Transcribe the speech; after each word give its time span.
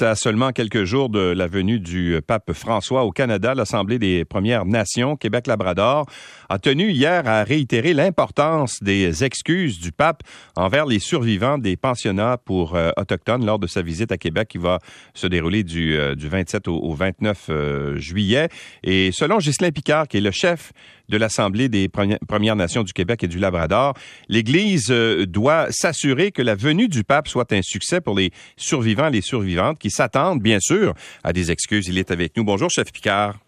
À 0.00 0.16
seulement 0.16 0.50
quelques 0.50 0.82
jours 0.82 1.08
de 1.08 1.20
la 1.20 1.46
venue 1.46 1.78
du 1.78 2.18
pape 2.26 2.52
François 2.52 3.04
au 3.04 3.12
Canada, 3.12 3.54
l'Assemblée 3.54 4.00
des 4.00 4.24
Premières 4.24 4.64
Nations 4.64 5.14
Québec-Labrador 5.14 6.06
a 6.48 6.58
tenu 6.58 6.90
hier 6.90 7.28
à 7.28 7.44
réitérer 7.44 7.94
l'importance 7.94 8.82
des 8.82 9.22
excuses 9.22 9.78
du 9.78 9.92
pape 9.92 10.24
envers 10.56 10.86
les 10.86 10.98
survivants 10.98 11.58
des 11.58 11.76
pensionnats 11.76 12.38
pour 12.44 12.74
euh, 12.74 12.90
autochtones 12.96 13.46
lors 13.46 13.60
de 13.60 13.68
sa 13.68 13.82
visite 13.82 14.10
à 14.10 14.16
Québec 14.16 14.48
qui 14.48 14.58
va 14.58 14.80
se 15.14 15.28
dérouler 15.28 15.62
du, 15.62 15.96
euh, 15.96 16.16
du 16.16 16.28
27 16.28 16.66
au, 16.66 16.92
29 16.92 17.46
euh, 17.50 17.96
juillet. 17.96 18.48
Et 18.82 19.12
selon 19.12 19.38
Ghislain 19.38 19.70
Picard, 19.70 20.08
qui 20.08 20.16
est 20.16 20.20
le 20.20 20.32
chef 20.32 20.72
de 21.08 21.16
l'Assemblée 21.16 21.68
des 21.68 21.88
Premières 21.88 22.56
Nations 22.56 22.82
du 22.82 22.92
Québec 22.92 23.24
et 23.24 23.28
du 23.28 23.38
Labrador, 23.38 23.94
l'Église 24.28 24.88
doit 24.88 25.66
s'assurer 25.70 26.32
que 26.32 26.42
la 26.42 26.54
venue 26.54 26.88
du 26.88 27.04
pape 27.04 27.28
soit 27.28 27.52
un 27.52 27.62
succès 27.62 28.00
pour 28.00 28.14
les 28.16 28.30
survivants 28.56 29.08
et 29.08 29.12
les 29.12 29.20
survivantes 29.20 29.78
qui 29.78 29.90
s'attendent, 29.90 30.40
bien 30.40 30.58
sûr, 30.60 30.94
à 31.22 31.32
des 31.32 31.50
excuses. 31.50 31.88
Il 31.88 31.98
est 31.98 32.10
avec 32.10 32.36
nous. 32.36 32.44
Bonjour, 32.44 32.70
chef 32.70 32.92
Picard. 32.92 33.38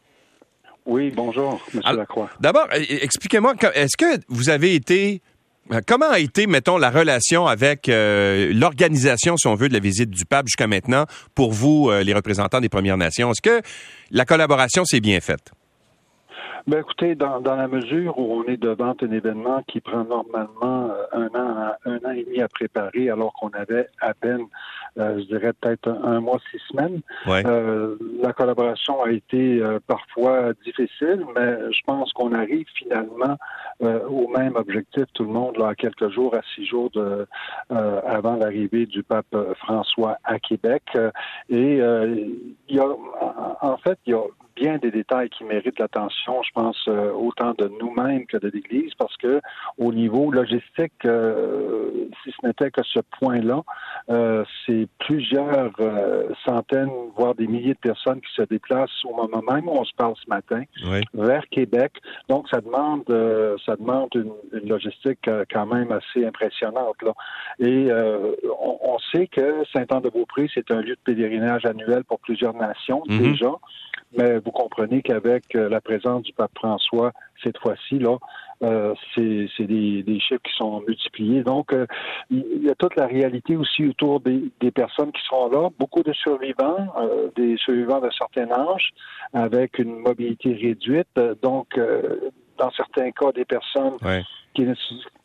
Oui, 0.86 1.12
bonjour, 1.14 1.60
M. 1.74 1.80
Lacroix. 1.96 2.30
D'abord, 2.40 2.68
e, 2.72 2.78
e, 2.78 3.02
expliquez-moi, 3.02 3.54
est-ce 3.74 3.96
que 3.96 4.20
vous 4.28 4.50
avez 4.50 4.76
été 4.76 5.20
euh, 5.72 5.80
Comment 5.84 6.10
a 6.10 6.20
été, 6.20 6.46
mettons, 6.46 6.78
la 6.78 6.90
relation 6.90 7.48
avec 7.48 7.88
euh, 7.88 8.52
l'organisation, 8.54 9.36
si 9.36 9.48
on 9.48 9.56
veut, 9.56 9.68
de 9.68 9.74
la 9.74 9.80
visite 9.80 10.10
du 10.10 10.24
pape 10.24 10.46
jusqu'à 10.46 10.68
maintenant 10.68 11.06
pour 11.34 11.52
vous, 11.52 11.90
euh, 11.90 12.04
les 12.04 12.14
représentants 12.14 12.60
des 12.60 12.68
Premières 12.68 12.96
Nations? 12.96 13.32
Est-ce 13.32 13.42
que 13.42 13.60
la 14.12 14.24
collaboration 14.24 14.84
s'est 14.84 15.00
bien 15.00 15.20
faite? 15.20 15.50
Ben 16.68 16.80
écoutez, 16.80 17.14
dans, 17.14 17.40
dans 17.40 17.54
la 17.54 17.68
mesure 17.68 18.18
où 18.18 18.40
on 18.40 18.44
est 18.46 18.56
devant 18.56 18.92
un 19.00 19.10
événement 19.12 19.62
qui 19.68 19.80
prend 19.80 20.02
normalement 20.02 20.90
euh, 20.90 21.04
un 21.12 21.26
an, 21.28 21.74
un 21.84 21.98
an 21.98 22.10
et 22.10 22.24
demi 22.24 22.40
à 22.40 22.48
préparer, 22.48 23.08
alors 23.08 23.32
qu'on 23.34 23.50
avait 23.50 23.86
à 24.00 24.14
peine, 24.14 24.46
euh, 24.98 25.20
je 25.20 25.26
dirais 25.26 25.52
peut-être 25.52 25.88
un, 25.88 26.18
mois, 26.18 26.40
six 26.50 26.60
semaines, 26.68 27.02
euh, 27.28 27.94
la 28.20 28.32
collaboration 28.32 29.00
a 29.04 29.12
été 29.12 29.62
parfois 29.86 30.54
difficile, 30.64 31.24
mais 31.36 31.70
je 31.70 31.80
pense 31.86 32.12
qu'on 32.12 32.32
arrive 32.32 32.66
finalement 32.74 33.36
au 33.80 34.26
même 34.26 34.56
objectif, 34.56 35.04
tout 35.14 35.22
le 35.22 35.30
monde, 35.30 35.58
là, 35.58 35.68
à 35.68 35.74
quelques 35.76 36.08
jours, 36.08 36.34
à 36.34 36.40
six 36.56 36.66
jours 36.66 36.90
de, 36.90 37.28
avant 37.70 38.34
l'arrivée 38.36 38.86
du 38.86 39.04
pape 39.04 39.36
François 39.58 40.18
à 40.24 40.40
Québec. 40.40 40.82
et 41.48 41.76
il 41.76 42.76
y 42.76 42.80
a, 42.80 42.88
en 43.60 43.76
fait, 43.76 43.98
il 44.06 44.12
y 44.12 44.14
a 44.14 44.22
bien 44.56 44.78
des 44.78 44.90
détails 44.90 45.28
qui 45.28 45.44
méritent 45.44 45.78
l'attention, 45.78 46.42
je 46.42 46.50
pense, 46.52 46.88
euh, 46.88 47.12
autant 47.12 47.52
de 47.56 47.70
nous-mêmes 47.80 48.26
que 48.26 48.38
de 48.38 48.48
l'Église, 48.48 48.92
parce 48.98 49.16
que 49.18 49.40
au 49.78 49.92
niveau 49.92 50.32
logistique, 50.32 50.92
euh, 51.04 52.08
si 52.24 52.32
ce 52.32 52.46
n'était 52.46 52.70
que 52.70 52.82
ce 52.82 53.00
point-là, 53.20 53.62
euh, 54.10 54.44
c'est 54.64 54.88
plusieurs 54.98 55.72
centaines, 56.44 56.90
voire 57.16 57.34
des 57.34 57.46
milliers 57.46 57.74
de 57.74 57.78
personnes 57.78 58.20
qui 58.20 58.32
se 58.34 58.42
déplacent 58.42 59.04
au 59.04 59.14
moment 59.14 59.42
même 59.52 59.68
où 59.68 59.72
on 59.72 59.84
se 59.84 59.94
parle 59.94 60.14
ce 60.16 60.28
matin 60.28 60.62
vers 61.14 61.46
Québec. 61.50 61.92
Donc, 62.28 62.48
ça 62.48 62.60
demande, 62.60 63.04
ça 63.64 63.76
demande 63.76 64.08
une, 64.14 64.68
logistique 64.68 65.28
quand 65.52 65.66
même 65.66 65.92
assez 65.92 66.26
impressionnante. 66.26 66.96
Là. 67.02 67.12
Et 67.58 67.88
on, 67.92 68.98
sait 69.12 69.26
que 69.26 69.64
Saint-Anne-de-Beaupré, 69.74 70.48
c'est 70.54 70.70
un 70.70 70.80
lieu 70.80 70.96
de 70.96 71.00
pèlerinage 71.04 71.66
annuel 71.66 72.04
pour 72.04 72.18
plusieurs 72.20 72.54
nations 72.54 73.02
mm-hmm. 73.06 73.32
déjà. 73.32 73.52
Mais 74.16 74.40
vous 74.46 74.52
comprenez 74.52 75.02
qu'avec 75.02 75.56
euh, 75.56 75.68
la 75.68 75.80
présence 75.80 76.22
du 76.22 76.32
pape 76.32 76.52
François 76.56 77.12
cette 77.42 77.58
fois-ci, 77.58 77.98
là, 77.98 78.16
euh, 78.62 78.94
c'est 79.14 79.66
des, 79.66 80.20
chiffres 80.20 80.40
qui 80.42 80.56
sont 80.56 80.80
multipliés. 80.86 81.42
Donc, 81.42 81.72
euh, 81.72 81.86
il 82.30 82.62
y 82.62 82.70
a 82.70 82.74
toute 82.76 82.96
la 82.96 83.06
réalité 83.06 83.56
aussi 83.56 83.86
autour 83.88 84.20
des, 84.20 84.50
personnes 84.70 85.12
qui 85.12 85.20
sont 85.28 85.50
là. 85.50 85.68
Beaucoup 85.78 86.02
de 86.02 86.12
survivants, 86.12 86.86
des 87.36 87.56
survivants 87.58 88.00
d'un 88.00 88.10
certain 88.10 88.50
âge, 88.50 88.92
avec 89.34 89.78
une 89.78 89.98
mobilité 89.98 90.54
réduite. 90.54 91.08
Donc, 91.42 91.78
dans 92.58 92.70
certains 92.72 93.10
cas, 93.10 93.32
des 93.32 93.44
personnes 93.44 93.96
qui 94.56 94.62
ne 94.62 94.74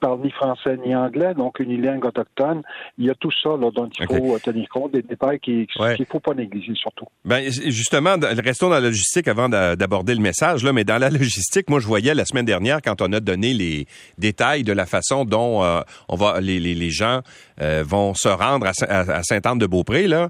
parlent 0.01 0.19
ni 0.21 0.31
français 0.31 0.77
ni 0.85 0.93
anglais, 0.93 1.33
donc 1.33 1.59
une 1.59 1.81
langue 1.81 2.05
autochtone. 2.05 2.61
Il 2.97 3.05
y 3.05 3.09
a 3.09 3.15
tout 3.15 3.31
ça 3.31 3.49
là, 3.49 3.71
dont 3.73 3.89
il 3.97 4.05
faut 4.05 4.37
tenir 4.39 4.67
compte, 4.69 4.91
des 4.91 5.01
détails 5.01 5.39
qu'il 5.39 5.67
ne 5.79 6.05
faut 6.05 6.19
pas 6.19 6.33
négliger 6.33 6.73
surtout. 6.75 7.05
Ben, 7.23 7.49
justement, 7.49 8.15
restons 8.43 8.67
dans 8.67 8.75
la 8.75 8.81
logistique 8.81 9.27
avant 9.27 9.47
d'aborder 9.47 10.15
le 10.15 10.21
message, 10.21 10.63
là, 10.63 10.73
mais 10.73 10.83
dans 10.83 10.97
la 10.97 11.09
logistique, 11.09 11.69
moi 11.69 11.79
je 11.79 11.87
voyais 11.87 12.13
la 12.13 12.25
semaine 12.25 12.45
dernière 12.45 12.81
quand 12.81 13.01
on 13.01 13.11
a 13.13 13.19
donné 13.19 13.53
les 13.53 13.85
détails 14.17 14.63
de 14.63 14.73
la 14.73 14.85
façon 14.85 15.23
dont 15.23 15.63
euh, 15.63 15.81
on 16.09 16.15
va, 16.15 16.41
les, 16.41 16.59
les, 16.59 16.89
gens 16.89 17.21
euh, 17.61 17.83
vont 17.87 18.13
se 18.13 18.27
rendre 18.27 18.67
à, 18.67 18.71
à 18.89 19.23
Sainte-Anne-de-Beaupré, 19.23 20.07
là. 20.07 20.27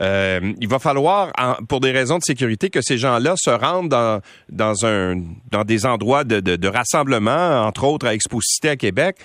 Euh, 0.00 0.52
il 0.60 0.68
va 0.68 0.78
falloir, 0.78 1.32
pour 1.68 1.80
des 1.80 1.90
raisons 1.90 2.18
de 2.18 2.24
sécurité, 2.24 2.70
que 2.70 2.80
ces 2.80 2.98
gens-là 2.98 3.34
se 3.36 3.50
rendent 3.50 3.88
dans, 3.88 5.64
des 5.64 5.86
endroits 5.86 6.24
de 6.24 6.68
rassemblement, 6.68 7.66
entre 7.66 7.84
autres 7.84 8.06
à 8.06 8.14
Exposité 8.14 8.70
à 8.70 8.76
Québec, 8.76 9.16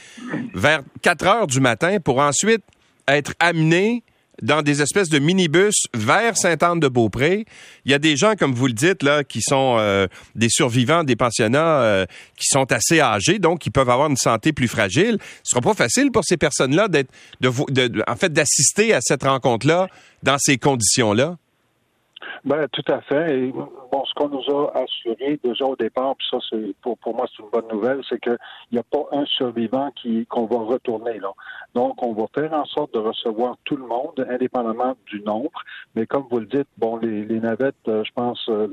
vers 0.54 0.82
4 1.02 1.28
heures 1.28 1.48
du 1.48 1.60
matin 1.60 1.98
pour 2.04 2.20
ensuite 2.20 2.64
être 3.08 3.34
amenés 3.40 4.04
dans 4.42 4.62
des 4.62 4.82
espèces 4.82 5.10
de 5.10 5.20
minibus 5.20 5.86
vers 5.94 6.38
Sainte-Anne-de-Beaupré. 6.38 7.46
Il 7.86 7.92
y 7.92 7.94
a 7.94 8.00
des 8.00 8.18
gens, 8.18 8.36
comme 8.36 8.54
vous 8.54 8.68
le 8.68 8.74
dites, 8.74 9.04
là, 9.04 9.24
qui 9.24 9.42
sont 9.42 9.78
euh, 9.80 10.08
des 10.36 10.50
survivants 10.50 11.04
des 11.04 11.16
pensionnats 11.16 11.82
euh, 11.82 12.06
qui 12.38 12.48
sont 12.48 12.72
assez 12.72 13.00
âgés, 13.00 13.40
donc 13.40 13.60
qui 13.60 13.70
peuvent 13.70 13.90
avoir 13.90 14.10
une 14.10 14.18
santé 14.18 14.54
plus 14.54 14.68
fragile. 14.68 15.18
Ce 15.44 15.52
sera 15.52 15.62
pas 15.62 15.74
facile 15.74 16.12
pour 16.12 16.24
ces 16.24 16.38
personnes-là 16.38 16.88
d'être, 16.88 17.12
de, 17.42 17.52
de, 17.70 18.04
en 18.08 18.16
fait, 18.16 18.32
d'assister 18.32 18.94
à 18.94 19.00
cette 19.02 19.24
rencontre-là 19.24 19.88
dans 20.24 20.38
ces 20.38 20.58
conditions-là. 20.58 21.38
Ben, 22.46 22.68
tout 22.70 22.92
à 22.92 23.02
fait. 23.02 23.52
Bon, 23.52 24.06
ce 24.06 24.14
qu'on 24.14 24.30
nous 24.30 24.56
a 24.56 24.72
assuré 24.78 25.40
déjà 25.44 25.66
au 25.66 25.76
départ, 25.76 26.16
puis 26.16 26.28
ça, 26.32 26.38
c'est 26.50 26.74
pour, 26.82 26.98
pour 27.00 27.16
moi, 27.16 27.26
c'est 27.30 27.44
une 27.44 27.50
bonne 27.50 27.68
nouvelle, 27.72 28.02
c'est 28.08 28.20
qu'il 28.20 28.38
n'y 28.72 28.78
a 28.78 28.84
pas 28.84 29.06
un 29.12 29.26
survivant 29.26 29.92
qui 29.92 30.26
qu'on 30.28 30.46
va 30.46 30.58
retourner 30.58 31.20
là. 31.20 31.32
Donc, 31.76 32.02
on 32.02 32.14
va 32.14 32.26
faire 32.34 32.54
en 32.54 32.66
sorte 32.66 32.94
de 32.94 33.00
recevoir 33.00 33.58
tout 33.66 33.76
le 33.76 33.86
monde, 33.86 34.26
indépendamment 34.30 34.96
du 35.08 35.22
nombre. 35.22 35.64
Mais 35.96 36.06
comme 36.06 36.26
vous 36.32 36.40
le 36.40 36.46
dites, 36.46 36.68
bon, 36.78 36.98
les, 36.98 37.26
les 37.26 37.40
navettes, 37.40 37.76
euh, 37.88 38.04
je 38.06 38.12
pense, 38.14 38.48
euh, 38.50 38.68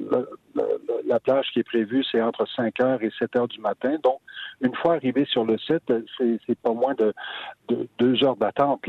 la 1.16 1.20
plage 1.20 1.46
qui 1.52 1.60
est 1.60 1.64
prévue, 1.64 2.04
c'est 2.12 2.20
entre 2.20 2.46
5 2.56 2.78
heures 2.80 3.02
et 3.02 3.10
7 3.18 3.36
heures 3.36 3.48
du 3.48 3.58
matin. 3.58 3.96
Donc, 4.02 4.20
une 4.60 4.74
fois 4.74 4.94
arrivé 4.94 5.24
sur 5.24 5.44
le 5.46 5.56
site, 5.56 5.90
c'est 6.18 6.58
pas 6.58 6.72
moins 6.72 6.92
de, 6.94 7.14
de, 7.68 7.88
deux 7.98 8.22
heures 8.22 8.36
d'attente. 8.36 8.84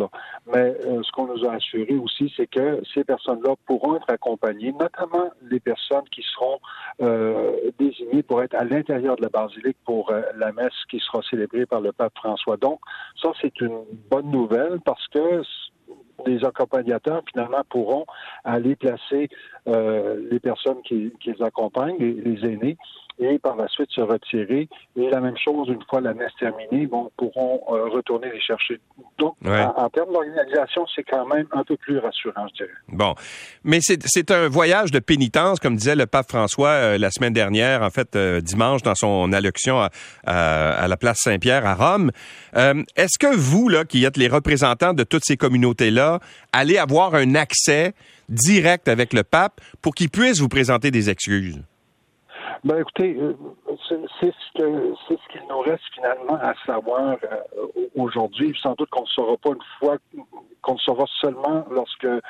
Mais 0.53 0.75
euh, 0.85 1.01
ce 1.03 1.11
qu'on 1.13 1.27
nous 1.27 1.45
a 1.45 1.53
assuré 1.53 1.95
aussi, 1.95 2.33
c'est 2.35 2.47
que 2.47 2.81
ces 2.93 3.05
personnes-là 3.05 3.55
pourront 3.65 3.95
être 3.95 4.09
accompagnées, 4.09 4.73
notamment 4.73 5.29
les 5.49 5.61
personnes 5.61 6.07
qui 6.11 6.21
seront 6.33 6.59
euh, 7.01 7.71
désignées 7.79 8.23
pour 8.23 8.43
être 8.43 8.55
à 8.55 8.65
l'intérieur 8.65 9.15
de 9.15 9.21
la 9.21 9.29
basilique 9.29 9.77
pour 9.85 10.11
euh, 10.11 10.21
la 10.35 10.51
messe 10.51 10.77
qui 10.89 10.99
sera 10.99 11.21
célébrée 11.29 11.65
par 11.65 11.79
le 11.79 11.93
pape 11.93 12.13
François. 12.17 12.57
Donc, 12.57 12.81
ça, 13.21 13.31
c'est 13.41 13.61
une 13.61 13.83
bonne 14.11 14.29
nouvelle 14.29 14.79
parce 14.83 15.07
que 15.07 15.43
les 16.27 16.45
accompagnateurs, 16.45 17.23
finalement, 17.31 17.63
pourront 17.69 18.05
aller 18.43 18.75
placer 18.75 19.29
euh, 19.67 20.27
les 20.29 20.39
personnes 20.39 20.81
qui, 20.83 21.11
qui 21.19 21.31
les 21.31 21.41
accompagnent, 21.41 21.97
les 21.97 22.45
aînés, 22.45 22.77
et 23.19 23.39
par 23.39 23.55
la 23.55 23.67
suite 23.67 23.89
se 23.91 24.01
retirer. 24.01 24.67
Et 24.95 25.09
la 25.09 25.19
même 25.19 25.37
chose, 25.37 25.67
une 25.69 25.83
fois 25.89 26.01
la 26.01 26.13
messe 26.13 26.31
terminée, 26.39 26.85
bon, 26.85 27.11
pourront 27.17 27.61
euh, 27.69 27.89
retourner 27.89 28.29
les 28.31 28.41
chercher. 28.41 28.79
Donc, 29.17 29.35
en, 29.45 29.89
termes 29.89 30.13
d'organisation, 30.13 30.85
c'est 30.95 31.03
quand 31.03 31.25
même 31.25 31.47
un 31.51 31.63
peu 31.63 31.77
plus 31.77 31.97
rassurant, 31.99 32.47
je 32.49 32.63
dirais. 32.63 32.77
Bon. 32.89 33.15
Mais 33.63 33.79
c'est 33.81 34.31
un 34.31 34.47
voyage 34.47 34.91
de 34.91 34.99
pénitence, 34.99 35.59
comme 35.59 35.75
disait 35.75 35.95
le 35.95 36.05
pape 36.05 36.29
François 36.29 36.69
euh, 36.69 36.97
la 36.97 37.09
semaine 37.11 37.33
dernière, 37.33 37.81
en 37.81 37.89
fait, 37.89 38.15
euh, 38.15 38.41
dimanche, 38.41 38.83
dans 38.83 38.95
son 38.95 39.33
allocution 39.33 39.79
à, 39.79 39.89
à, 40.25 40.87
la 40.87 40.97
place 40.97 41.17
Saint-Pierre 41.21 41.65
à 41.65 41.73
Rome. 41.73 42.11
Est-ce 42.53 43.19
que 43.19 43.35
vous, 43.35 43.69
là, 43.69 43.85
qui 43.85 44.03
êtes 44.03 44.17
les 44.17 44.27
représentants 44.27 44.93
de 44.93 45.03
toutes 45.03 45.23
ces 45.25 45.37
communautés-là, 45.37 46.19
allez 46.53 46.77
avoir 46.77 47.15
un 47.15 47.35
accès 47.35 47.93
direct 48.29 48.87
avec 48.87 49.13
le 49.13 49.23
pape 49.23 49.61
pour 49.81 49.95
qu'il 49.95 50.09
puisse 50.09 50.39
vous 50.39 50.49
présenter 50.49 50.91
des 50.91 51.09
excuses? 51.09 51.61
Ben 52.63 52.79
écoutez, 52.79 53.15
euh, 53.15 53.35
c'est 53.89 54.31
ce 54.31 54.57
que 54.57 54.93
c'est 55.07 55.17
ce 55.19 55.27
qu'il 55.31 55.47
nous 55.47 55.59
reste 55.59 55.83
finalement 55.93 56.35
à 56.41 56.53
savoir 56.65 57.17
euh, 57.23 57.67
aujourd'hui. 57.95 58.57
Sans 58.61 58.73
doute 58.73 58.89
qu'on 58.89 59.03
ne 59.03 59.07
saura 59.07 59.37
pas 59.37 59.49
une 59.49 59.63
fois, 59.79 59.97
qu'on 60.61 60.73
ne 60.73 60.79
saura 60.79 61.05
seulement 61.21 61.65
lorsque 61.69 62.05
euh, 62.05 62.21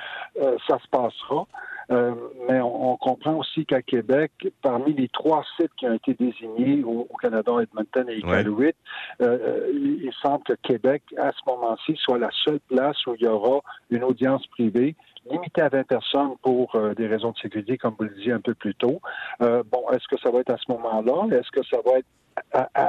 ça 0.67 0.77
se 0.79 0.87
passera. 0.89 1.45
Mais 1.89 2.59
on, 2.61 2.97
comprend 2.97 3.35
aussi 3.35 3.65
qu'à 3.65 3.81
Québec, 3.81 4.31
parmi 4.61 4.93
les 4.93 5.07
trois 5.09 5.43
sites 5.55 5.71
qui 5.77 5.87
ont 5.87 5.93
été 5.93 6.13
désignés 6.13 6.83
au, 6.83 7.07
Canada, 7.21 7.53
Edmonton 7.61 8.09
et 8.09 8.17
Iqaluit, 8.17 8.73
il 9.19 10.11
semble 10.21 10.43
que 10.43 10.53
Québec, 10.61 11.03
à 11.17 11.31
ce 11.31 11.39
moment-ci, 11.49 11.95
soit 11.97 12.17
la 12.17 12.29
seule 12.43 12.59
place 12.67 13.05
où 13.05 13.15
il 13.15 13.23
y 13.23 13.27
aura 13.27 13.61
une 13.89 14.03
audience 14.03 14.45
privée 14.47 14.95
limité 15.31 15.61
à 15.61 15.69
20 15.69 15.83
personnes 15.83 16.35
pour 16.41 16.75
euh, 16.75 16.93
des 16.93 17.07
raisons 17.07 17.31
de 17.31 17.37
sécurité, 17.37 17.77
comme 17.77 17.95
vous 17.97 18.05
le 18.05 18.15
disiez 18.15 18.33
un 18.33 18.41
peu 18.41 18.53
plus 18.53 18.75
tôt. 18.75 19.01
Euh, 19.41 19.63
bon, 19.69 19.83
est-ce 19.91 20.07
que 20.07 20.19
ça 20.21 20.31
va 20.31 20.39
être 20.39 20.51
à 20.51 20.57
ce 20.57 20.71
moment-là? 20.71 21.37
Est-ce 21.37 21.51
que 21.51 21.65
ça 21.65 21.77
va 21.85 21.99
être 21.99 22.07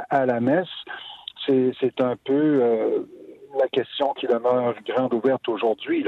à, 0.09 0.25
la 0.25 0.39
messe? 0.39 0.67
C'est 1.47 2.01
un 2.01 2.15
peu 2.15 2.59
euh, 2.61 2.99
la 3.57 3.67
question 3.67 4.13
qui 4.13 4.27
demeure 4.27 4.75
grande 4.85 5.13
ouverte 5.13 5.47
aujourd'hui. 5.47 6.05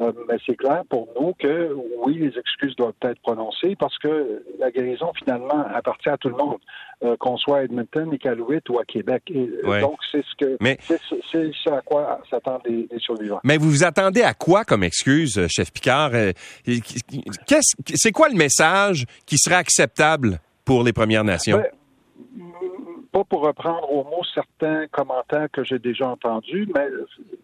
Euh, 0.00 0.12
mais 0.28 0.36
c'est 0.46 0.56
clair 0.56 0.82
pour 0.88 1.08
nous 1.18 1.34
que 1.38 1.74
oui, 1.98 2.18
les 2.18 2.38
excuses 2.38 2.74
doivent 2.76 2.94
être 3.02 3.20
prononcées 3.20 3.76
parce 3.78 3.96
que 3.98 4.42
la 4.58 4.70
guérison 4.70 5.12
finalement 5.14 5.66
appartient 5.74 6.08
à 6.08 6.16
tout 6.16 6.28
le 6.28 6.36
monde, 6.36 6.58
euh, 7.02 7.16
qu'on 7.18 7.36
soit 7.36 7.58
à 7.58 7.62
Edmonton, 7.64 8.12
Iqaluit 8.12 8.62
ou 8.68 8.78
à 8.78 8.84
Québec. 8.84 9.22
Et, 9.28 9.48
Donc 9.80 9.98
c'est 10.10 10.24
ce 10.24 10.44
que 10.44 10.56
c'est 10.88 11.50
ce 11.52 11.70
à 11.70 11.80
quoi 11.82 12.20
s'attendent 12.30 12.62
les, 12.66 12.88
survivants. 12.98 13.40
Mais 13.44 13.58
vous 13.58 13.70
vous 13.70 13.84
attendez 13.84 14.22
à 14.22 14.34
quoi 14.34 14.64
comme 14.64 14.82
excuse, 14.82 15.46
chef 15.48 15.72
Picard? 15.72 16.12
C'est 17.94 18.12
quoi 18.12 18.28
le 18.28 18.36
message 18.36 19.04
qui 19.26 19.36
serait 19.38 19.56
acceptable 19.56 20.38
pour 20.64 20.82
les 20.82 20.92
Premières 20.92 21.24
Nations? 21.24 21.58
Ben, 21.58 21.66
pas 23.12 23.24
pour 23.24 23.42
reprendre 23.42 23.92
au 23.92 24.04
mot 24.04 24.22
certains 24.34 24.86
commentaires 24.88 25.48
que 25.52 25.62
j'ai 25.62 25.78
déjà 25.78 26.08
entendus, 26.08 26.66
mais 26.74 26.88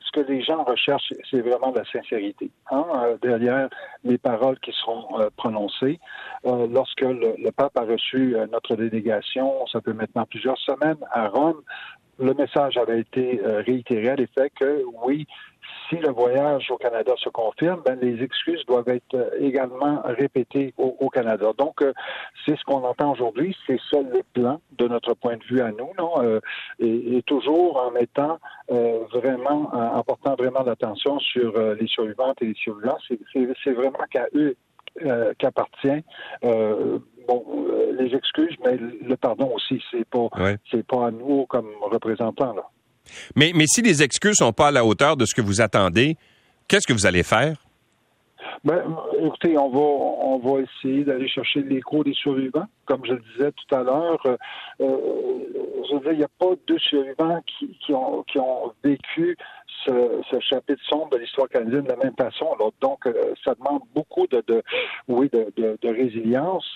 ce 0.01 0.11
que 0.13 0.27
les 0.27 0.43
gens 0.43 0.65
recherchent, 0.65 1.13
c'est 1.31 1.41
vraiment 1.41 1.73
la 1.75 1.85
sincérité. 1.85 2.51
Hein, 2.71 2.85
euh, 2.95 3.19
derrière 3.21 3.69
les 4.03 4.17
paroles 4.17 4.59
qui 4.61 4.73
seront 4.73 5.21
euh, 5.21 5.29
prononcées. 5.37 6.01
Euh, 6.47 6.67
lorsque 6.73 7.03
le, 7.03 7.35
le, 7.37 7.51
pape 7.51 7.77
a 7.77 7.83
reçu 7.83 8.35
notre 8.51 8.77
délégation, 8.77 9.67
ça 9.67 9.81
fait 9.83 9.93
maintenant 9.93 10.25
plusieurs 10.25 10.59
semaines, 10.59 10.99
à 11.13 11.29
Rome, 11.29 11.61
le 12.19 12.35
message 12.35 12.77
avait 12.79 13.01
été 13.01 13.41
réitéré 13.45 14.09
à 14.09 14.17
l'effet 14.17 14.51
que 14.59 14.83
oui, 15.05 15.27
si 15.89 15.97
le 15.97 16.11
voyage 16.11 16.71
au 16.71 16.77
Canada 16.77 17.13
se 17.17 17.29
confirme, 17.29 17.83
ben, 17.85 17.99
les 18.01 18.23
excuses 18.23 18.65
doivent 18.67 18.89
être 18.89 19.15
euh, 19.15 19.31
également 19.41 20.03
répétées 20.05 20.75
au, 20.77 21.09
Canada. 21.09 21.53
Donc, 21.57 21.83
euh, 21.83 21.93
c'est 22.45 22.57
ce 22.57 22.65
qu'on 22.65 22.85
entend 22.85 23.13
aujourd'hui. 23.13 23.57
C'est 23.67 23.81
ça 23.91 23.99
le 24.01 24.23
plan 24.35 24.61
de 24.73 24.87
notre 24.87 25.15
point 25.15 25.37
de 25.37 25.45
vue 25.45 25.61
à 25.61 25.71
nous, 25.71 25.91
non? 25.99 26.13
Euh, 26.23 26.41
et, 26.79 27.23
toujours 27.27 27.77
en 27.77 27.91
mettant 27.91 28.39
vraiment, 28.69 29.71
en 29.75 30.03
portant 30.03 30.35
vraiment 30.35 30.63
l'attention 30.63 31.19
sur 31.19 31.59
les 31.75 31.87
survivantes 31.87 32.41
et 32.41 32.47
les 32.47 32.55
survivants. 32.55 32.97
C'est 33.35 33.73
vraiment 33.73 34.05
qu'à 34.11 34.27
eux 34.35 34.57
qu'appartient 35.39 36.03
bon, 36.43 37.45
les 37.99 38.15
excuses, 38.15 38.57
mais 38.65 38.77
le 38.77 39.17
pardon 39.17 39.53
aussi, 39.55 39.83
c'est 39.91 40.09
pas, 40.09 40.29
c'est 40.71 40.87
pas 40.87 41.09
à 41.09 41.11
nous 41.11 41.45
comme 41.47 41.71
représentants 41.83 42.55
là. 42.55 42.65
Mais, 43.37 43.53
mais 43.55 43.67
si 43.67 43.83
les 43.83 44.03
excuses 44.03 44.37
sont 44.37 44.53
pas 44.53 44.69
à 44.69 44.71
la 44.71 44.85
hauteur 44.85 45.17
de 45.17 45.25
ce 45.25 45.35
que 45.35 45.43
vous 45.43 45.61
attendez, 45.61 46.17
qu'est-ce 46.67 46.87
que 46.87 46.93
vous 46.93 47.07
allez 47.07 47.23
faire? 47.23 47.57
Ben, 48.65 48.83
écoutez, 49.23 49.57
on 49.57 49.69
va, 49.69 49.79
on 49.79 50.39
va 50.39 50.61
essayer 50.61 51.05
d'aller 51.05 51.29
chercher 51.29 51.63
l'écho 51.63 52.03
des 52.03 52.15
survivants. 52.15 52.67
Comme 52.87 53.05
je 53.05 53.13
le 53.13 53.23
disais 53.33 53.53
tout 53.53 53.75
à 53.75 53.83
l'heure, 53.83 54.21
euh, 54.27 54.37
je 54.81 55.97
veux 55.97 56.13
il 56.13 56.19
n'y 56.19 56.25
a 56.25 56.29
pas 56.39 56.51
deux 56.67 56.79
survivants 56.79 57.41
qui, 57.47 57.69
qui, 57.85 57.93
ont, 57.93 58.25
qui 58.25 58.39
ont 58.39 58.73
vécu 58.83 59.37
ce, 59.85 60.41
chapitre 60.41 60.83
sombre 60.89 61.11
de 61.11 61.19
l'histoire 61.19 61.49
canadienne 61.49 61.83
de 61.83 61.89
la 61.89 61.97
même 61.97 62.15
façon. 62.17 62.47
Donc, 62.81 63.07
euh, 63.07 63.35
ça 63.45 63.55
demande 63.55 63.83
beaucoup 63.95 64.27
de, 64.27 64.43
de 64.47 64.63
oui, 65.07 65.31
de, 65.33 65.53
de, 65.57 65.89
résilience, 65.89 66.67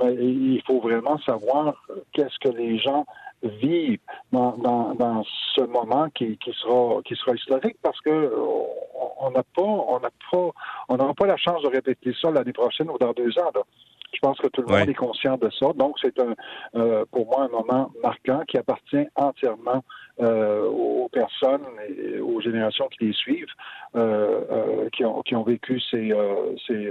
mais 0.00 0.14
il 0.14 0.62
faut 0.66 0.80
vraiment 0.80 1.18
savoir 1.20 1.86
qu'est-ce 2.12 2.38
que 2.40 2.54
les 2.54 2.78
gens 2.78 3.06
vivre 3.42 4.02
dans, 4.32 4.56
dans, 4.58 4.94
dans, 4.94 5.24
ce 5.60 5.66
moment 5.66 6.08
qui, 6.10 6.36
qui, 6.38 6.52
sera 6.52 7.02
qui 7.02 7.14
sera 7.16 7.34
historique 7.34 7.76
parce 7.82 8.00
que 8.00 8.32
on 9.20 9.30
n'a 9.30 9.42
pas 9.42 9.62
on 9.62 10.00
n'a 10.00 10.10
pas 10.30 10.50
on 10.88 10.96
n'aura 10.96 11.14
pas 11.14 11.26
la 11.26 11.36
chance 11.36 11.62
de 11.62 11.68
répéter 11.68 12.12
ça 12.20 12.30
l'année 12.30 12.52
prochaine 12.52 12.90
ou 12.90 12.98
dans 12.98 13.12
deux 13.12 13.38
ans. 13.38 13.50
Là. 13.54 13.62
Je 14.12 14.18
pense 14.20 14.38
que 14.38 14.48
tout 14.48 14.62
le 14.62 14.66
monde 14.66 14.88
est 14.88 14.94
conscient 14.94 15.36
de 15.36 15.48
ça. 15.50 15.72
Donc, 15.74 15.96
c'est 16.00 16.18
un, 16.20 16.34
euh, 16.74 17.04
pour 17.12 17.26
moi 17.26 17.44
un 17.44 17.48
moment 17.48 17.92
marquant 18.02 18.42
qui 18.48 18.58
appartient 18.58 19.06
entièrement 19.14 19.84
euh, 20.20 20.66
aux 20.66 21.08
personnes 21.12 21.64
et 21.88 22.18
aux 22.18 22.40
générations 22.40 22.88
qui 22.88 23.06
les 23.06 23.12
suivent, 23.12 23.46
euh, 23.94 24.88
qui, 24.90 25.04
ont, 25.04 25.22
qui 25.22 25.36
ont 25.36 25.44
vécu 25.44 25.80
ces, 25.80 26.12
ces 26.66 26.90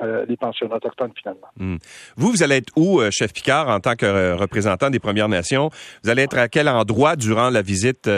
euh, 0.00 0.24
les 0.26 0.38
pensionnats 0.38 0.76
autochtones 0.76 1.12
finalement. 1.14 1.48
Hmm. 1.58 1.76
Vous, 2.16 2.30
vous 2.30 2.42
allez 2.42 2.56
être 2.56 2.72
où, 2.76 3.00
euh, 3.00 3.10
chef 3.10 3.32
Picard, 3.32 3.68
en 3.68 3.78
tant 3.78 3.94
que 3.94 4.06
euh, 4.06 4.36
représentant 4.36 4.88
des 4.88 4.98
Premières 4.98 5.28
Nations? 5.28 5.68
Vous 6.02 6.08
allez 6.08 6.22
être 6.22 6.38
à 6.38 6.48
quel 6.48 6.66
endroit 6.68 7.14
durant 7.14 7.50
la 7.50 7.60
visite 7.60 8.08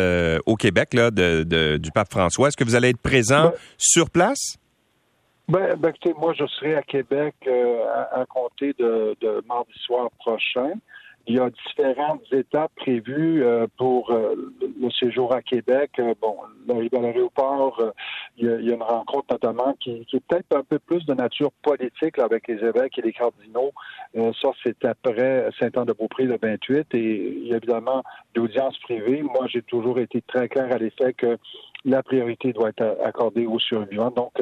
au 0.47 0.55
Québec 0.55 0.95
là, 0.95 1.11
de, 1.11 1.77
du 1.77 1.91
pape 1.91 2.11
François? 2.11 2.49
Est-ce 2.49 2.57
que 2.57 2.65
vous 2.65 2.77
allez 2.77 2.91
être 2.91 3.03
présent 3.03 3.47
ben, 3.47 3.53
sur 3.77 4.09
place? 4.11 4.57
Ben, 5.49 5.75
ben, 5.77 5.89
écoutez, 5.89 6.15
moi, 6.17 6.33
je 6.39 6.47
serai 6.47 6.77
à 6.77 6.83
Québec 6.83 7.35
à, 7.49 8.25
compter 8.29 8.73
de, 8.79 9.17
de 9.21 9.43
mardi 9.49 9.75
soir 9.85 10.11
prochain. 10.19 10.75
Il 11.27 11.37
y 11.37 11.39
a 11.41 11.49
différentes 11.49 12.31
étapes 12.33 12.73
prévues 12.77 13.43
euh, 13.43 13.67
pour 13.79 14.11
euh, 14.11 14.35
le 14.61 14.91
séjour 14.91 15.35
à 15.35 15.41
Québec. 15.41 15.93
Euh, 15.99 16.15
bon, 16.21 16.37
l'arrivée 16.69 16.99
à 16.99 17.01
l'aéroport, 17.01 17.83
il, 18.37 18.47
y 18.47 18.71
a 18.71 18.75
une 18.75 18.83
rencontre 18.83 19.27
notamment 19.31 19.75
qui, 19.81 20.07
est 20.13 20.21
peut-être 20.29 20.55
un 20.55 20.63
peu 20.63 20.79
plus 20.79 21.05
de 21.07 21.15
nature 21.15 21.51
politique 21.63 22.19
avec 22.19 22.47
les 22.49 22.63
évêques 22.63 22.99
et 22.99 23.03
les 23.03 23.13
cardinaux. 23.13 23.73
ça, 24.15 24.51
c'est 24.63 24.85
après 24.85 25.49
Saint-Anne-de-Beaupré 25.59 26.25
le 26.25 26.39
28 26.41 26.95
et 26.95 26.99
il 26.99 27.49
y 27.49 27.55
a 27.55 27.57
évidemment 27.57 28.03
l'audience 28.35 28.79
privée. 28.81 29.23
Moi, 29.23 29.47
j'ai 29.49 29.63
toujours 29.63 29.99
été 29.99 30.21
très 30.23 30.49
clair 30.49 30.71
à 30.73 30.79
l'effet 30.79 31.15
que 31.15 31.39
la 31.87 32.03
priorité 32.03 32.53
doit 32.53 32.71
être 32.71 32.99
accordée 33.03 33.47
aux 33.47 33.59
survivants. 33.59 34.11
Donc, 34.11 34.33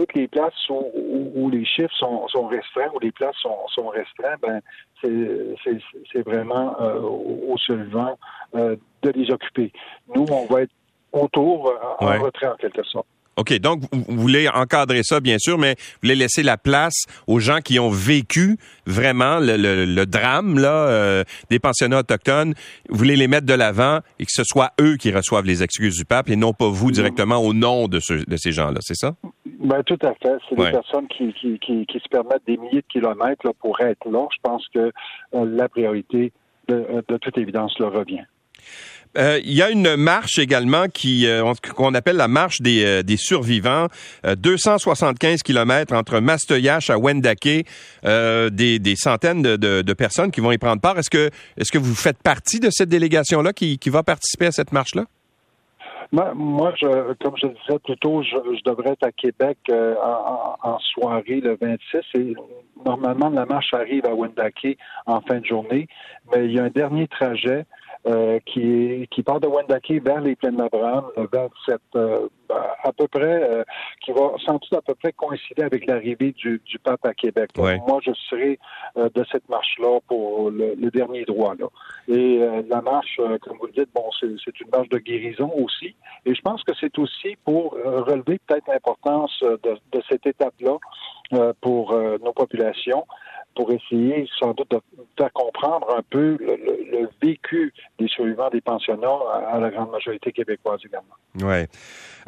toutes 0.00 0.14
les 0.14 0.28
places 0.28 0.54
où, 0.70 1.50
les 1.50 1.64
chiffres 1.66 1.94
sont, 1.94 2.46
restreints, 2.46 2.88
où 2.94 2.98
les 3.00 3.12
places 3.12 3.36
sont, 3.42 3.68
sont 3.68 3.88
restreintes, 3.88 4.40
ben, 4.40 4.60
c'est 5.02 6.22
vraiment 6.22 6.74
euh, 6.80 7.00
aux 7.00 7.58
survivants 7.58 8.18
euh, 8.54 8.76
de 9.02 9.10
les 9.10 9.30
occuper. 9.30 9.72
Nous, 10.14 10.24
on 10.30 10.46
va 10.46 10.62
être 10.62 10.72
autour, 11.12 11.68
euh, 11.68 11.74
en 11.98 12.18
retrait 12.18 12.46
en 12.46 12.56
quelque 12.56 12.82
sorte. 12.84 13.06
OK, 13.40 13.58
donc 13.58 13.82
vous 13.92 14.20
voulez 14.20 14.48
encadrer 14.48 15.02
ça, 15.02 15.20
bien 15.20 15.38
sûr, 15.38 15.56
mais 15.56 15.76
vous 15.78 15.98
voulez 16.02 16.14
laisser 16.14 16.42
la 16.42 16.58
place 16.58 17.04
aux 17.26 17.40
gens 17.40 17.60
qui 17.60 17.78
ont 17.78 17.88
vécu 17.88 18.58
vraiment 18.86 19.38
le, 19.40 20.04
drame 20.04 20.58
là, 20.58 20.88
euh, 20.88 21.24
des 21.48 21.58
pensionnats 21.58 22.00
autochtones. 22.00 22.54
Vous 22.90 22.98
voulez 22.98 23.16
les 23.16 23.28
mettre 23.28 23.46
de 23.46 23.54
l'avant 23.54 24.00
et 24.18 24.26
que 24.26 24.32
ce 24.32 24.44
soit 24.44 24.72
eux 24.78 24.96
qui 24.96 25.10
reçoivent 25.10 25.46
les 25.46 25.62
excuses 25.62 25.96
du 25.96 26.04
pape 26.04 26.28
et 26.28 26.36
non 26.36 26.52
pas 26.52 26.68
vous 26.68 26.90
directement 26.90 27.38
au 27.38 27.54
nom 27.54 27.88
de, 27.88 27.98
de 28.26 28.36
ces 28.36 28.52
gens-là, 28.52 28.80
c'est 28.82 28.96
ça? 28.96 29.14
Ben, 29.60 29.82
tout 29.82 29.98
à 30.02 30.14
fait. 30.14 30.38
C'est 30.48 30.56
des 30.56 30.70
personnes 30.70 31.06
qui, 31.08 31.34
qui, 31.34 31.58
qui, 31.58 31.98
se 31.98 32.08
permettent 32.08 32.46
des 32.46 32.56
milliers 32.56 32.80
de 32.80 32.86
kilomètres 32.90 33.46
là, 33.46 33.52
pour 33.60 33.78
être 33.80 34.08
là. 34.10 34.26
Je 34.32 34.38
pense 34.42 34.66
que 34.74 34.90
euh, 35.34 35.44
la 35.44 35.68
priorité, 35.68 36.32
de, 36.68 37.04
de 37.06 37.16
toute 37.18 37.36
évidence, 37.36 37.78
leur 37.78 37.92
revient. 37.92 38.24
Euh, 39.18 39.40
il 39.44 39.52
y 39.52 39.62
a 39.62 39.70
une 39.70 39.96
marche 39.96 40.38
également 40.38 40.86
qui 40.86 41.26
euh, 41.26 41.52
qu'on 41.74 41.94
appelle 41.94 42.16
la 42.16 42.28
marche 42.28 42.60
des, 42.60 42.84
euh, 42.84 43.02
des 43.02 43.16
survivants. 43.16 43.88
275 44.24 45.42
kilomètres 45.42 45.92
entre 45.94 46.20
Mastoyache 46.20 46.90
à 46.90 46.98
Wendake. 46.98 47.66
Des, 48.04 48.78
des, 48.78 48.96
centaines 48.96 49.42
de, 49.42 49.56
de, 49.56 49.82
de, 49.82 49.92
personnes 49.92 50.30
qui 50.30 50.40
vont 50.40 50.52
y 50.52 50.58
prendre 50.58 50.80
part. 50.80 50.98
Est-ce 50.98 51.10
que 51.10 51.30
est-ce 51.56 51.72
que 51.72 51.78
vous 51.78 51.94
faites 51.94 52.22
partie 52.22 52.60
de 52.60 52.70
cette 52.70 52.88
délégation-là 52.88 53.52
qui, 53.52 53.78
qui 53.78 53.90
va 53.90 54.02
participer 54.02 54.46
à 54.46 54.52
cette 54.52 54.72
marche-là? 54.72 55.04
Moi, 56.12 56.74
je, 56.76 57.12
comme 57.22 57.36
je 57.36 57.46
disais 57.46 57.78
plus 57.84 57.96
tôt, 57.98 58.22
je, 58.22 58.36
je 58.56 58.62
devrais 58.64 58.90
être 58.90 59.06
à 59.06 59.12
Québec 59.12 59.58
en, 59.70 60.56
en, 60.60 60.78
soirée 60.80 61.40
le 61.40 61.56
26 61.60 61.98
et 62.14 62.34
normalement 62.84 63.28
la 63.28 63.46
marche 63.46 63.72
arrive 63.74 64.04
à 64.06 64.14
Wendake 64.14 64.76
en 65.06 65.20
fin 65.20 65.38
de 65.38 65.44
journée, 65.44 65.86
mais 66.32 66.46
il 66.46 66.52
y 66.52 66.58
a 66.58 66.64
un 66.64 66.70
dernier 66.70 67.06
trajet 67.06 67.64
euh, 68.06 68.38
qui, 68.46 69.06
qui 69.10 69.22
part 69.22 69.40
de 69.40 69.46
Wendake 69.46 69.92
vers 70.02 70.22
les 70.22 70.34
plaines 70.34 70.56
d'Abraham, 70.56 71.04
vers 71.30 71.50
cette 71.66 71.82
euh, 71.96 72.28
à 72.82 72.92
peu 72.94 73.06
près 73.06 73.42
euh, 73.42 73.62
qui 74.00 74.12
va 74.12 74.32
sans 74.46 74.54
doute 74.54 74.72
à 74.72 74.80
peu 74.80 74.94
près 74.94 75.12
coïncider 75.12 75.62
avec 75.64 75.84
l'arrivée 75.84 76.32
du, 76.32 76.62
du, 76.64 76.78
pape 76.78 77.04
à 77.04 77.12
Québec. 77.12 77.50
Moi, 77.58 78.00
je 78.02 78.12
serai 78.30 78.58
de 78.96 79.24
cette 79.30 79.46
marche-là 79.50 80.00
pour 80.08 80.50
le, 80.50 80.90
dernier 80.90 81.26
droit. 81.26 81.54
Là. 81.58 81.66
Et 82.08 82.38
la 82.68 82.80
marche, 82.80 83.20
comme 83.42 83.58
vous 83.58 83.66
le 83.66 83.72
dites, 83.72 83.90
bon, 83.94 84.08
c'est 84.18 84.60
une 84.60 84.70
marche 84.72 84.88
de 84.88 84.98
guérison 84.98 85.52
aussi. 85.54 85.94
Et 86.24 86.34
je 86.34 86.40
pense 86.40 86.64
que 86.64 86.72
c'est 86.80 86.98
aussi 86.98 87.36
pour 87.44 87.72
relever 87.72 88.40
peut-être 88.46 88.66
l'importance 88.66 89.38
de, 89.42 89.76
de, 89.92 90.02
cette 90.08 90.26
étape-là 90.26 90.78
pour 91.60 91.94
nos 91.94 92.32
populations 92.32 93.04
pour 93.54 93.72
essayer 93.72 94.26
sans 94.38 94.52
doute 94.54 94.70
de 94.70 94.80
faire 95.18 95.32
comprendre 95.32 95.86
un 95.96 96.02
peu 96.08 96.36
le, 96.40 97.08
vécu 97.22 97.72
des 97.98 98.08
survivants 98.08 98.48
des 98.50 98.60
pensionnats 98.60 99.08
à, 99.52 99.58
la 99.58 99.70
grande 99.70 99.90
majorité 99.90 100.32
québécoise 100.32 100.80
également. 100.84 101.14
Oui. 101.34 101.66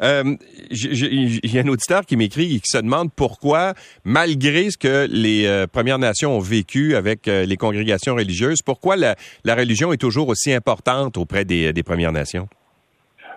Euh, 0.01 0.35
Il 0.69 1.53
y 1.53 1.57
a 1.57 1.61
un 1.61 1.67
auditeur 1.67 2.05
qui 2.05 2.15
m'écrit 2.17 2.55
et 2.55 2.59
qui 2.59 2.69
se 2.69 2.77
demande 2.77 3.11
pourquoi, 3.13 3.73
malgré 4.03 4.69
ce 4.69 4.77
que 4.77 5.07
les 5.09 5.45
euh, 5.47 5.65
Premières 5.67 5.99
Nations 5.99 6.35
ont 6.35 6.41
vécu 6.41 6.95
avec 6.95 7.27
euh, 7.27 7.45
les 7.45 7.57
congrégations 7.57 8.15
religieuses, 8.15 8.61
pourquoi 8.61 8.95
la, 8.95 9.15
religion 9.45 9.93
est 9.93 9.97
toujours 9.97 10.27
aussi 10.27 10.53
importante 10.53 11.17
auprès 11.17 11.45
des 11.45 11.83
Premières 11.83 12.11
Nations? 12.11 12.47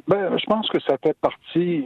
Ben, 0.09 0.37
je 0.39 0.45
pense 0.47 0.69
que 0.69 0.81
ça 0.81 0.97
fait 1.03 1.17
partie, 1.19 1.85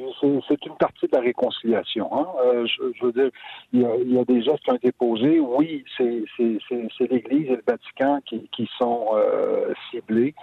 c'est 0.48 0.66
une 0.66 0.76
partie 0.76 1.06
de 1.06 1.16
la 1.16 1.20
réconciliation. 1.20 2.08
Hein. 2.12 2.26
Euh, 2.44 2.66
je, 2.66 3.04
veux 3.04 3.12
dire, 3.12 3.30
il 3.72 3.82
y, 3.82 3.84
a, 3.84 3.96
il 3.96 4.12
y, 4.12 4.18
a, 4.18 4.24
des 4.24 4.42
gestes 4.42 4.62
qui 4.64 4.70
ont 4.70 4.76
été 4.76 4.92
posés. 4.92 5.40
Oui, 5.40 5.84
c'est 5.96 6.24
l'Église 6.38 7.50
et 7.50 7.56
le 7.56 7.62
Vatican 7.66 8.20
qui, 8.26 8.48
qui 8.52 8.68
sont 8.78 9.08
euh, 9.14 9.72
ciblés, 9.90 10.34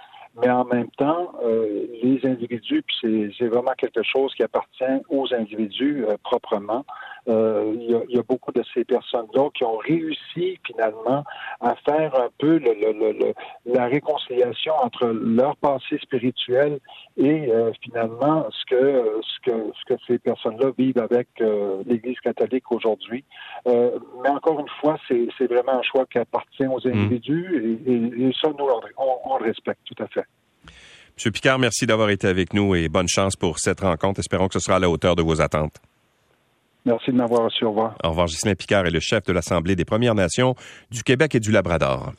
mais 0.42 0.50
en 0.50 0.66
même 0.66 0.90
temps, 0.98 1.34
les 2.04 2.20
individus, 2.24 2.84
puis 2.84 3.34
c'est 3.38 3.48
vraiment 3.48 3.74
quelque 3.78 4.04
chose 4.04 4.34
qui 4.36 4.44
appartient 4.44 4.84
aux 5.10 5.34
individus 5.34 6.06
proprement. 6.24 6.86
Euh, 7.28 7.74
il, 7.76 8.16
y 8.16 8.18
a, 8.18 8.24
beaucoup 8.24 8.54
de 8.54 8.64
ces 8.74 8.86
personnes-là 8.86 9.50
qui 9.54 9.64
ont 9.66 9.78
réussi 9.78 10.58
finalement 10.66 11.26
à 11.60 11.76
faire 11.86 12.16
un 12.16 12.30
peu 12.38 12.58
le, 12.58 13.34
la 13.66 13.86
réconciliation 13.86 14.74
entre 14.82 15.08
leur 15.08 15.58
passé 15.58 15.98
spirituel 16.02 16.80
et 17.18 17.50
euh, 17.50 17.72
finalement 17.82 18.46
ce 18.50 18.66
que, 18.76 19.20
ce 19.22 19.52
que, 19.52 19.72
ce 19.74 19.94
que 19.94 20.00
ces 20.08 20.20
personnes-là 20.20 20.72
vivent 20.78 21.00
avec 21.00 21.28
euh, 21.42 21.84
l'Église 21.86 22.20
catholique 22.22 22.72
aujourd'hui. 22.72 23.26
mais 23.66 24.30
encore 24.30 24.60
une 24.62 24.70
fois, 24.80 24.98
c'est 25.08 25.48
vraiment 25.48 25.80
un 25.80 25.84
choix 25.84 26.06
qui 26.06 26.20
appartient 26.20 26.66
aux 26.66 26.80
mmh. 26.80 26.94
individus 26.94 27.80
et, 27.88 28.32
ça, 28.42 28.50
nous, 28.58 28.66
on, 28.98 29.06
on 29.26 29.38
le 29.40 29.46
respecte 29.46 29.82
tout 29.86 30.02
à 30.02 30.08
fait. 30.08 30.26
Monsieur 31.16 31.32
Picard, 31.32 31.60
merci 31.60 31.86
d'avoir 31.86 32.10
été 32.10 32.28
avec 32.28 32.54
nous 32.54 32.76
et 32.76 32.88
bonne 32.90 33.08
chance 33.08 33.36
pour 33.36 33.60
cette 33.60 33.82
rencontre. 33.82 34.20
Espérons 34.20 34.48
que 34.48 34.54
ce 34.54 34.60
sera 34.60 34.78
à 34.78 34.80
la 34.80 34.90
hauteur 34.90 35.16
de 35.16 35.24
vos 35.24 35.42
attentes. 35.42 35.82
Merci 36.88 37.12
de 37.12 37.18
m'avoir 37.18 37.44
reçu. 37.44 37.66
Au 37.66 37.70
revoir. 37.70 37.96
Au 38.02 38.10
revoir. 38.10 38.28
Picard 38.58 38.86
est 38.86 38.92
le 38.92 39.02
chef 39.02 39.24
de 39.26 39.34
l'Assemblée 39.34 39.76
des 39.76 39.84
Premières 39.84 40.16
Nations 40.16 40.56
du 40.90 41.04
Québec 41.04 41.36
et 41.36 41.42
du 41.42 41.52
Labrador. 41.52 42.14